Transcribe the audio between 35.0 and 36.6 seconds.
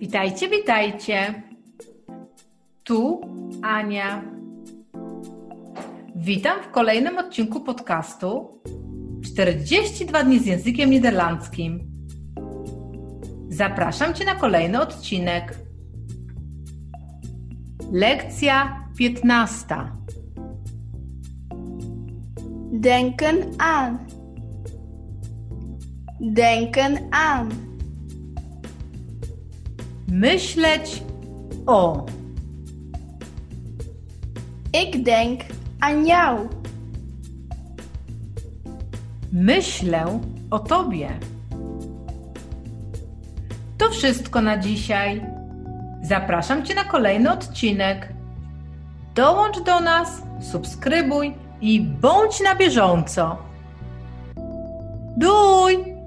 denk aan jou.